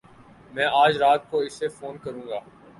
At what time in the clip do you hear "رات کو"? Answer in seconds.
0.97-1.37